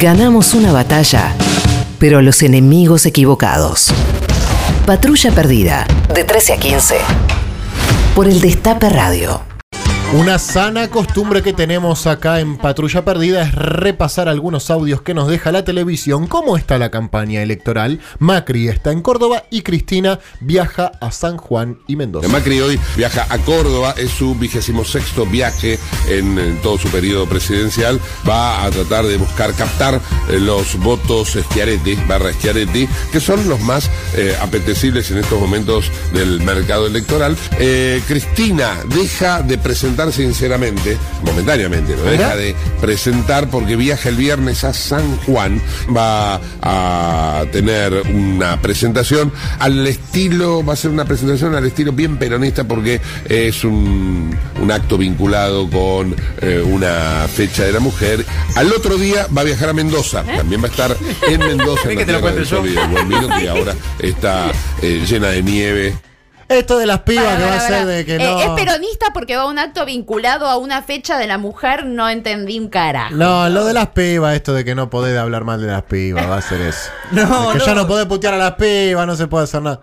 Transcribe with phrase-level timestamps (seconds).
[0.00, 1.34] Ganamos una batalla,
[1.98, 3.88] pero los enemigos equivocados.
[4.84, 6.96] Patrulla Perdida, de 13 a 15.
[8.14, 9.55] Por el Destape Radio.
[10.12, 15.26] Una sana costumbre que tenemos acá en Patrulla Perdida es repasar algunos audios que nos
[15.26, 16.28] deja la televisión.
[16.28, 17.98] ¿Cómo está la campaña electoral?
[18.20, 22.28] Macri está en Córdoba y Cristina viaja a San Juan y Mendoza.
[22.28, 25.76] Macri hoy viaja a Córdoba, es su vigésimo sexto viaje
[26.08, 28.00] en, todo su periodo presidencial.
[28.26, 30.00] Va a tratar de buscar captar
[30.30, 35.90] eh, los votos Schiaretti, barra Schiaretti, que son los más eh, apetecibles en estos momentos
[36.12, 37.36] del mercado electoral.
[37.58, 44.64] Eh, Cristina deja de presentar sinceramente, momentáneamente, lo deja de presentar porque viaja el viernes
[44.64, 45.60] a San Juan.
[45.94, 52.16] Va a tener una presentación al estilo, va a ser una presentación al estilo bien
[52.16, 58.24] peronista porque es un, un acto vinculado con eh, una fecha de la mujer.
[58.56, 60.96] Al otro día va a viajar a Mendoza, también va a estar
[61.28, 61.90] en Mendoza.
[61.90, 63.28] en que te lo la sol yo?
[63.38, 64.50] que ahora está
[64.82, 66.05] eh, llena de nieve.
[66.48, 68.40] Esto de las pibas que va a ser de que Eh, no.
[68.40, 72.08] es peronista porque va a un acto vinculado a una fecha de la mujer, no
[72.08, 73.14] entendí un carajo.
[73.16, 76.28] No, lo de las pibas, esto de que no podés hablar mal de las pibas,
[76.30, 76.90] va a ser eso.
[77.10, 77.66] No, De que no.
[77.66, 79.80] ya no podés putear a las pibas, no se puede hacer nada.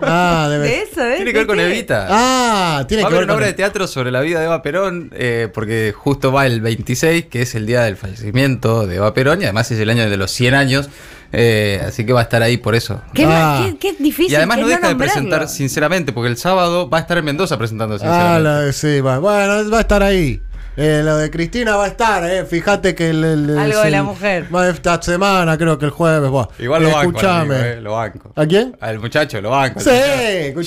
[0.00, 0.68] Ah, debe.
[0.68, 1.16] ¿De eso, eh?
[1.16, 1.58] Tiene que ver ¿De con?
[1.60, 2.06] Evita.
[2.08, 4.46] Ah, tiene va a que haber ver una obra de teatro sobre la vida de
[4.46, 8.96] Eva Perón, eh, porque justo va el 26, que es el día del fallecimiento de
[8.96, 10.88] Eva Perón, y además es el año de los 100 años,
[11.34, 13.00] eh, así que va a estar ahí por eso.
[13.12, 13.60] Qué, Ah.
[13.64, 14.32] qué- qué difícil.
[14.32, 15.12] Y además que no deja de nombrarlo.
[15.14, 18.42] presentar sinceramente, porque el sábado va a estar en Mendoza presentando Ah, sinceramente.
[18.66, 19.18] la- sí, va.
[19.18, 20.40] Bueno, va a estar ahí.
[20.76, 22.44] Eh, lo de Cristina va a estar, eh.
[22.46, 24.52] Fíjate que el, el- Algo de la mujer.
[24.52, 26.28] va esta semana, creo que el jueves.
[26.28, 26.48] buah.
[26.58, 27.54] Igual lo Eh, banco, Escuchame.
[27.54, 28.32] amigo, eh, lo banco.
[28.34, 28.76] ¿A quién?
[28.80, 29.78] Al muchacho, lo banco.
[29.78, 29.90] Sí,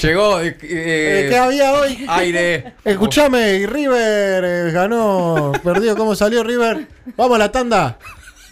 [0.02, 0.40] Llegó.
[0.40, 2.06] eh, Eh, eh, ¿Qué había hoy?
[2.08, 2.74] Aire.
[2.86, 6.88] Escuchame, y River eh, ganó, perdió, ¿cómo salió River?
[7.18, 7.98] Vamos a la tanda.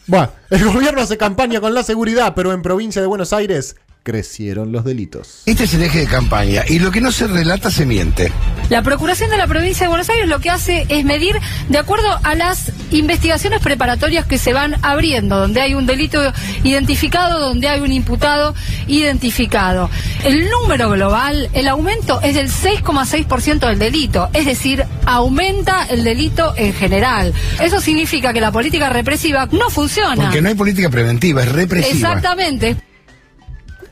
[0.08, 4.72] Bueno, el gobierno hace campaña con la seguridad, pero en provincia de Buenos Aires crecieron
[4.72, 5.42] los delitos.
[5.48, 8.32] Este es el eje de campaña y lo que no se relata se miente.
[8.70, 11.36] La Procuración de la Provincia de Buenos Aires lo que hace es medir
[11.70, 16.22] de acuerdo a las investigaciones preparatorias que se van abriendo, donde hay un delito
[16.64, 18.56] identificado, donde hay un imputado
[18.88, 19.90] identificado.
[20.24, 26.54] El número global, el aumento es del 6,6% del delito, es decir, aumenta el delito
[26.58, 27.34] en general.
[27.62, 30.24] Eso significa que la política represiva no funciona.
[30.24, 32.10] Porque no hay política preventiva, es represiva.
[32.10, 32.78] Exactamente.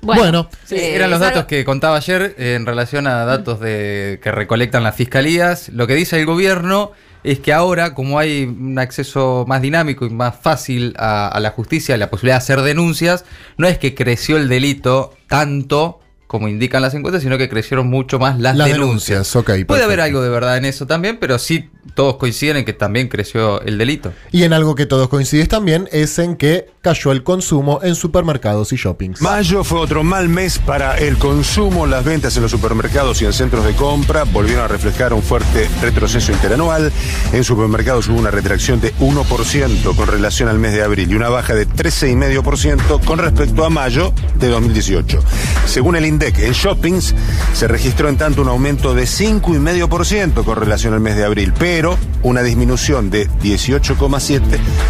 [0.03, 4.31] Bueno, Sí, eran los datos que contaba ayer eh, en relación a datos de que
[4.31, 5.69] recolectan las fiscalías.
[5.69, 6.91] Lo que dice el gobierno
[7.23, 11.51] es que ahora, como hay un acceso más dinámico y más fácil a, a la
[11.51, 13.25] justicia, la posibilidad de hacer denuncias,
[13.57, 15.99] no es que creció el delito tanto
[16.33, 19.27] como indican las encuestas, sino que crecieron mucho más las, las denuncias.
[19.67, 19.85] Puede perfecto.
[19.85, 23.61] haber algo de verdad en eso también, pero sí todos coinciden en que también creció
[23.61, 24.13] el delito.
[24.31, 28.73] Y en algo que todos coinciden también es en que cayó el consumo en supermercados
[28.73, 29.21] y shoppings.
[29.21, 31.87] Mayo fue otro mal mes para el consumo.
[31.87, 35.69] Las ventas en los supermercados y en centros de compra volvieron a reflejar un fuerte
[35.81, 36.91] retroceso interanual.
[37.31, 41.29] En supermercados hubo una retracción de 1% con relación al mes de abril y una
[41.29, 45.19] baja de 13,5% con respecto a mayo de 2018.
[45.65, 47.15] Según el INDEC, en shoppings
[47.53, 51.82] se registró en tanto un aumento de 5,5% con relación al mes de abril, pero
[52.23, 54.41] una disminución de 18,7%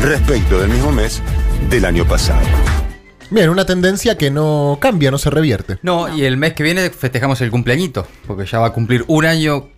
[0.02, 1.22] respecto del mismo mes
[1.70, 2.46] del año pasado.
[3.30, 5.80] Bien, una tendencia que no cambia, no se revierte.
[5.82, 9.26] No, y el mes que viene festejamos el cumpleañito, porque ya va a cumplir un
[9.26, 9.70] año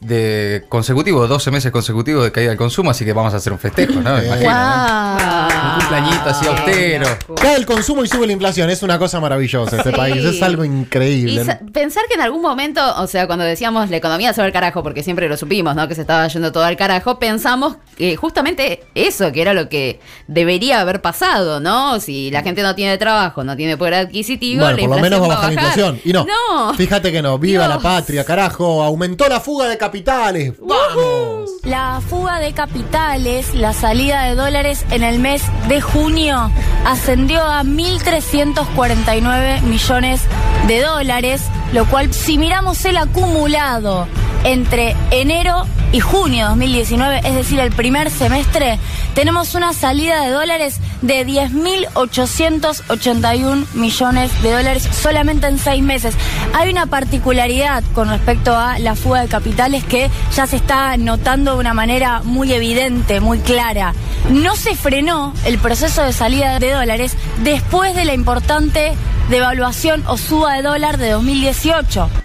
[0.00, 3.58] de consecutivo, 12 meses consecutivos de caída del consumo, así que vamos a hacer un
[3.58, 4.14] festejo, ¿no?
[4.16, 5.44] Me imagino, ¿no?
[5.74, 7.06] Un cumpleañito así austero.
[7.40, 9.96] Cae el consumo y sube la inflación, es una cosa maravillosa este Sí.
[9.96, 11.44] país, es algo Y increíble.
[11.44, 14.52] sa- pensar que en algún momento, o sea, cuando decíamos la economía se va al
[14.52, 15.86] carajo, porque siempre lo supimos, ¿no?
[15.88, 20.00] Que se estaba yendo todo al carajo, pensamos que justamente eso, que era lo que
[20.28, 22.00] debería haber pasado, ¿no?
[22.00, 25.20] Si la gente no tiene trabajo, no tiene poder adquisitivo, Bueno, la por lo menos
[25.20, 26.00] va a bajar la inflación.
[26.04, 26.74] Y no, No.
[26.74, 27.76] fíjate que no, viva Dios.
[27.76, 30.54] la patria, carajo, aumentó la fuga de capitales.
[30.60, 31.50] ¡Vamos!
[31.62, 36.50] La fuga de capitales, la salida de dólares en el mes de junio
[36.84, 40.20] ascendió a 1.349 millones
[40.66, 44.06] de dólares, lo cual si miramos el acumulado
[44.44, 48.78] entre enero y junio de 2019, es decir, el primer semestre,
[49.14, 56.14] tenemos una salida de dólares de 10.881 millones de dólares solamente en seis meses.
[56.52, 61.52] Hay una particularidad con respecto a la fuga de capitales que ya se está notando
[61.54, 63.94] de una manera muy evidente, muy clara.
[64.30, 68.94] No se frenó el proceso de salida de dólares después de la importante
[69.30, 72.23] devaluación o suba de dólar de 2018.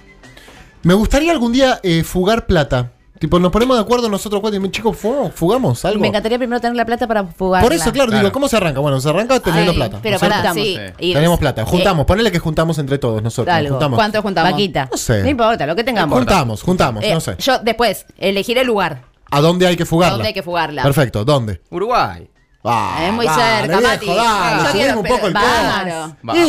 [0.84, 2.92] Me gustaría algún día eh, fugar plata.
[3.20, 6.00] Tipo, nos ponemos de acuerdo nosotros cuatro y me chicos, fugamos, fugamos algo.
[6.00, 7.62] Me encantaría primero tener la plata para fugar.
[7.62, 8.80] Por eso, claro, digo, ¿cómo se arranca?
[8.80, 10.00] Bueno, se arranca teniendo Ay, plata.
[10.02, 10.94] Pero ¿no es pará, cierto?
[10.98, 11.10] sí.
[11.10, 11.66] y- Tenemos plata.
[11.66, 13.54] Juntamos, ponele que juntamos entre todos nosotros.
[13.54, 13.72] Algo.
[13.72, 13.98] Juntamos.
[13.98, 14.52] ¿Cuánto juntamos?
[14.54, 14.88] Vaquita.
[14.90, 15.22] No sé.
[15.24, 16.18] No importa, lo que tengamos.
[16.18, 17.36] Juntamos, juntamos, Eh, no sé.
[17.40, 19.04] Yo después, elegir el lugar.
[19.32, 20.14] ¿A dónde hay que fugarla?
[20.14, 20.84] ¿Dónde hay que fugarla?
[20.84, 21.60] Perfecto, ¿dónde?
[21.72, 22.30] Uruguay.
[22.64, 24.78] Ah, es muy dale, cerca, viejo, Mati.
[24.80, 25.34] dale, un poco el.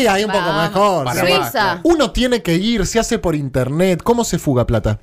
[0.00, 1.04] Y ahí un poco mejor.
[1.04, 1.20] Para.
[1.20, 1.80] Suiza.
[1.84, 4.02] Uno tiene que ir, se hace por internet.
[4.02, 4.98] ¿Cómo se fuga plata?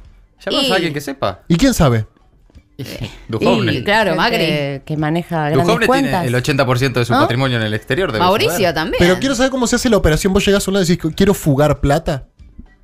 [0.45, 1.39] Llamamos Y- a alguien que sepa.
[1.48, 2.06] ¿Y quién sabe?
[3.27, 3.74] Duhovne.
[3.74, 4.81] Y claro, Macri.
[4.86, 7.21] Que maneja grandes Duhovne tiene el 80% de su ¿No?
[7.21, 8.15] patrimonio en el exterior.
[8.18, 8.74] Mauricio saber.
[8.74, 8.98] también.
[9.00, 10.33] Pero quiero saber cómo se hace la operación.
[10.33, 12.27] Vos llegás a una y decís, quiero fugar plata.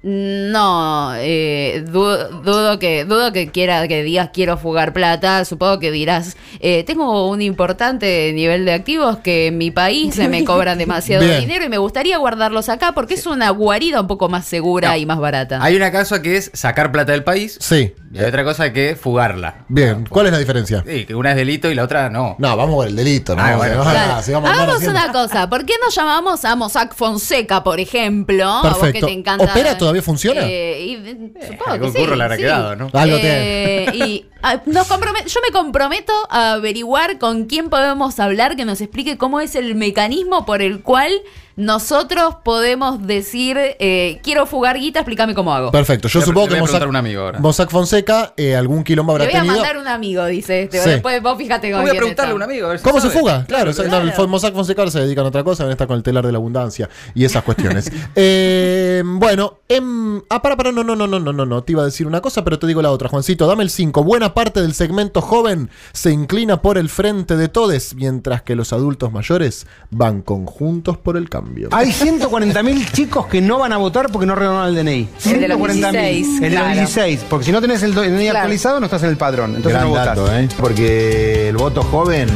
[0.03, 5.45] No, eh, dudo, dudo que dudo que quiera que digas quiero fugar plata.
[5.45, 10.27] Supongo que dirás eh, tengo un importante nivel de activos que en mi país se
[10.27, 11.39] me cobran demasiado Bien.
[11.39, 14.97] dinero y me gustaría guardarlos acá porque es una guarida un poco más segura No.
[14.97, 15.59] y más barata.
[15.63, 17.93] Hay una cosa que es sacar plata del país Sí.
[18.13, 19.63] y hay otra cosa que es fugarla.
[19.69, 20.05] Bien.
[20.09, 20.83] ¿Cuál es la diferencia?
[20.85, 22.35] Sí, que una es delito y la otra no.
[22.39, 23.41] No, vamos por el delito, ¿no?
[23.41, 24.21] Ah, bueno, Vamos a- Claro.
[24.21, 28.43] si vamos Hagamos haciendo- una cosa, ¿por qué no llamamos a Mossack Fonseca, por ejemplo?
[28.49, 29.07] A vos Perfecto.
[29.07, 29.45] que te encanta.
[29.45, 29.77] ¿Opera?
[29.77, 30.41] ¿Todavía funciona?
[30.43, 32.41] Eh, y, eh, supongo algún que sí, curro le habrá sí.
[32.41, 32.89] quedado, ¿no?
[32.93, 34.25] Algo Eh, y
[34.65, 39.39] nos comprome- yo me comprometo a averiguar con quién podemos hablar que nos explique cómo
[39.39, 41.11] es el mecanismo por el cual
[41.55, 45.69] nosotros podemos decir eh, quiero fugar guita, explícame cómo hago.
[45.71, 46.07] Perfecto.
[46.07, 47.39] Yo Le- supongo le que voy a Mossack, a un amigo ahora.
[47.39, 49.55] Mossack Fonseca eh, algún quilombo habrá Le voy a tenido.
[49.61, 50.81] mandar un amigo, dice este.
[50.81, 50.89] Sí.
[50.89, 52.65] Después vos fíjate con Voy a preguntarle a un amigo.
[52.65, 53.45] a ver si ¿Cómo se fuga?
[53.45, 54.11] Claro, claro.
[54.23, 56.39] el Mossack Fonseca ahora se dedican a otra cosa, está con el telar de la
[56.39, 57.91] abundancia y esas cuestiones.
[58.15, 61.81] Eh, bueno, em, ah, para, para, no, no, no, no, no, no, no, te iba
[61.81, 64.03] a decir una cosa, pero te digo la otra, Juancito, dame el 5.
[64.03, 68.73] Buena parte del segmento joven se inclina por el frente de todes, mientras que los
[68.73, 71.69] adultos mayores van conjuntos por el cambio.
[71.71, 75.09] Hay 140.000 chicos que no van a votar porque no renovaron el DNI.
[75.25, 75.91] El de los 140.000.
[75.91, 76.75] 16, El de los claro.
[76.79, 77.25] 16.
[77.29, 78.37] Porque si no tenés el DNI Claro.
[78.39, 79.51] actualizado, no estás en el padrón.
[79.55, 80.05] Entonces Gran no votás.
[80.17, 80.47] dato, ¿eh?
[80.57, 82.29] Porque el voto joven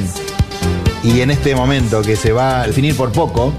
[1.03, 3.53] y en este momento que se va a definir por poco.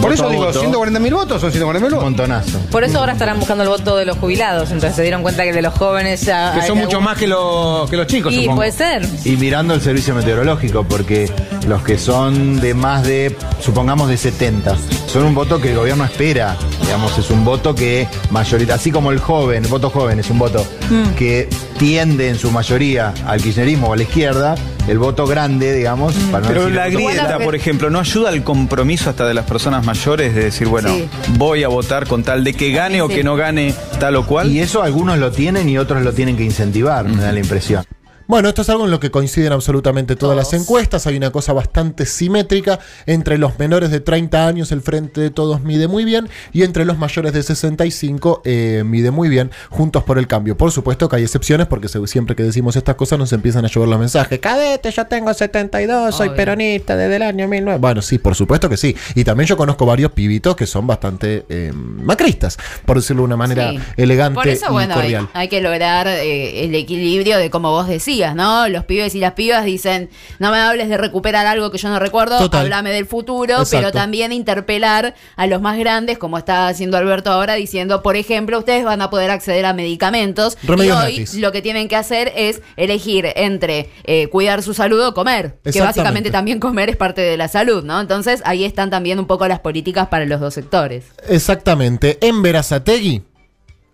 [0.00, 2.02] Por voto eso digo, voto, 140.000 votos son 140.000 un votos.
[2.02, 2.58] montonazo.
[2.70, 4.70] Por eso ahora estarán buscando el voto de los jubilados.
[4.70, 6.52] Entonces se dieron cuenta que el de los jóvenes ya.
[6.54, 8.56] Que son mucho algún- más que, lo- que los chicos, Y supongo.
[8.56, 9.06] puede ser.
[9.24, 11.30] Y mirando el servicio meteorológico, porque
[11.66, 14.76] los que son de más de, supongamos, de 70,
[15.06, 16.56] son un voto que el gobierno espera.
[16.82, 20.38] Digamos, es un voto que mayorita, así como el joven, el voto joven es un
[20.38, 21.10] voto Mm.
[21.16, 21.48] que
[21.78, 24.54] tiende en su mayoría al kirchnerismo o a la izquierda,
[24.88, 26.30] el voto grande, digamos, Mm.
[26.30, 29.44] para no Pero decir la grieta, por ejemplo, ¿no ayuda al compromiso hasta de las
[29.44, 31.08] personas mayores de decir, bueno, Sí.
[31.36, 33.14] voy a votar con tal de que gane o Sí.
[33.16, 34.50] que no gane tal o cual?
[34.50, 37.84] Y eso algunos lo tienen y otros lo tienen que incentivar, me da la impresión.
[38.30, 41.04] Bueno, esto es algo en lo que coinciden absolutamente todas las encuestas.
[41.08, 42.78] Hay una cosa bastante simétrica.
[43.06, 46.28] Entre los menores de 30 años, el Frente de Todos mide muy bien.
[46.52, 49.50] Y entre los mayores de 65, eh, mide muy bien.
[49.68, 50.56] Juntos por el cambio.
[50.56, 53.88] Por supuesto que hay excepciones, porque siempre que decimos estas cosas nos empiezan a llover
[53.88, 54.38] los mensajes.
[54.38, 56.36] Cadete, yo tengo 72, soy Obvio.
[56.36, 57.78] peronista desde el año 19.
[57.80, 58.94] Bueno, sí, por supuesto que sí.
[59.16, 63.36] Y también yo conozco varios pibitos que son bastante eh, macristas, por decirlo de una
[63.36, 63.78] manera Sí.
[63.96, 65.28] elegante Por eso, y bueno, hay, cordial.
[65.34, 67.88] hay que lograr eh, el equilibrio de como vos
[68.34, 68.68] ¿no?
[68.68, 71.98] Los pibes y las pibas dicen, no me hables de recuperar algo que yo no
[71.98, 72.62] recuerdo, Total.
[72.62, 73.76] háblame del futuro, Exacto.
[73.76, 78.58] pero también interpelar a los más grandes, como está haciendo Alberto ahora, diciendo, por ejemplo,
[78.58, 81.34] ustedes van a poder acceder a medicamentos Remedios y hoy gratis.
[81.34, 85.80] lo que tienen que hacer es elegir entre eh, cuidar su salud o comer, que
[85.80, 88.00] básicamente también comer es parte de la salud, ¿no?
[88.00, 91.06] Entonces ahí están también un poco las políticas para los dos sectores.
[91.28, 92.18] Exactamente.
[92.20, 93.22] En Verazategui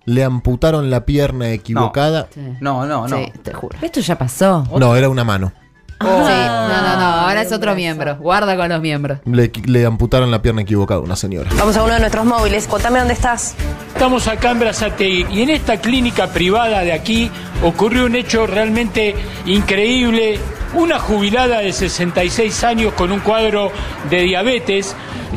[0.07, 2.29] le amputaron la pierna equivocada.
[2.33, 2.41] Sí.
[2.61, 3.17] No, no, no.
[3.17, 3.77] Sí, te juro.
[3.83, 4.67] Esto ya pasó.
[4.79, 5.53] No, era una mano.
[5.99, 8.17] Sí, no, no, no, ahora es otro miembro.
[8.17, 9.19] Guarda con los miembros.
[9.25, 11.49] Le, le amputaron la pierna equivocada a una señora.
[11.57, 12.67] Vamos a uno de nuestros móviles.
[12.67, 13.55] Contame dónde estás.
[13.89, 17.31] Estamos acá en Brazategui y en esta clínica privada de aquí
[17.65, 19.15] ocurrió un hecho realmente
[19.47, 20.39] increíble.
[20.75, 23.71] Una jubilada de 66 años con un cuadro
[24.11, 24.95] de diabetes,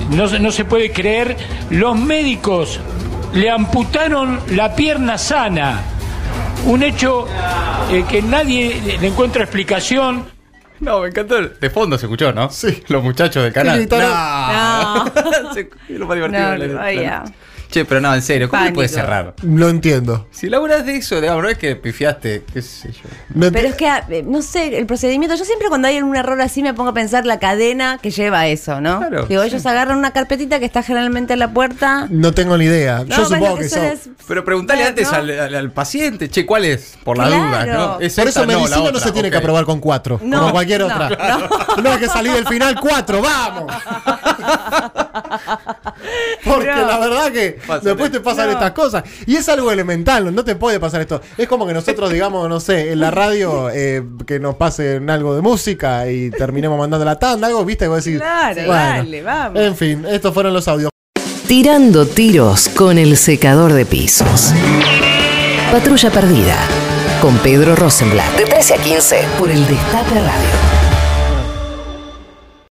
[0.09, 1.38] no, no se puede creer,
[1.69, 2.81] los médicos
[3.33, 5.81] le amputaron la pierna sana.
[6.65, 7.25] Un hecho
[7.91, 10.25] eh, que nadie le encuentra explicación.
[10.79, 11.38] No, me encantó.
[11.38, 12.50] el- De fondo se escuchó, ¿no?
[12.50, 12.83] Sí.
[12.88, 13.77] Los muchachos del canal.
[13.77, 14.09] gritaron.
[14.09, 15.53] No.
[15.53, 16.50] Se- es lo más divertido.
[16.51, 17.24] No, la- no, ay, ya.
[17.71, 18.75] Che, pero no, en serio, ¿cómo le Pánico.
[18.77, 19.35] puedes cerrar?
[19.43, 20.27] Lo entiendo.
[20.31, 23.01] Si laburas de eso, digamos, no es que pifiaste, qué sé yo.
[23.35, 26.41] No Pero es que, eh, no sé, el procedimiento, yo siempre cuando hay un error
[26.41, 28.97] así me pongo a pensar la cadena que lleva a eso, ¿no?
[28.99, 29.49] Claro, Digo, sí.
[29.49, 32.07] ellos agarran una carpetita que está generalmente en la puerta.
[32.09, 33.03] no tengo ni idea.
[33.07, 34.88] No, Yo supongo que que, suele son- es- Pero preguntale ¿no?
[34.89, 36.97] antes al, al- al paciente, che, ¿cuál es?
[37.03, 37.43] Por la Claro.
[37.43, 37.99] duda, ¿no?
[37.99, 38.41] ¿Es Por esta?
[38.41, 40.19] eso medicina no, otra, se tiene que aprobar con cuatro.
[40.23, 41.09] No, como cualquier no, otra.
[41.83, 43.71] No, hay que salir del final cuatro, vamos.
[46.43, 46.88] Porque No.
[46.88, 48.54] la verdad que después te pasan No.
[48.54, 49.04] estas cosas.
[49.25, 51.22] Y es algo elemental, no te puede pasar esto.
[51.38, 55.36] Es como que nosotros, digamos, no sé, en la radio, eh, que nos pasen algo
[55.36, 58.20] de música y terminemos mandando la tanda, algo, viste, y vos decís.
[58.20, 58.74] Claro, bueno.
[58.74, 59.60] dale, vamos.
[59.62, 60.89] En fin, estos fueron los audios.
[61.48, 64.54] Tirando tiros con el secador de pisos.
[65.72, 66.56] Patrulla perdida.
[67.22, 68.38] Con Pedro Rosenblatt.
[68.38, 70.88] De 13 a 15 por el Destape Radio.